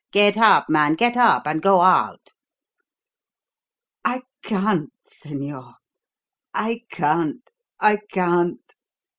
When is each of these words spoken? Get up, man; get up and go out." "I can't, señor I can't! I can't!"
Get 0.11 0.35
up, 0.35 0.67
man; 0.67 0.95
get 0.95 1.15
up 1.15 1.45
and 1.45 1.61
go 1.61 1.81
out." 1.81 2.33
"I 4.03 4.23
can't, 4.43 4.91
señor 5.07 5.75
I 6.55 6.85
can't! 6.89 7.47
I 7.79 7.97
can't!" 8.11 8.75